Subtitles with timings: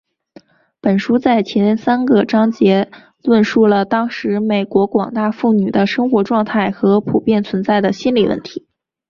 [0.79, 2.89] 本书在前三个章节
[3.21, 8.65] 论述了当时美国广大妇女的生活状态和普遍存在的心理问题。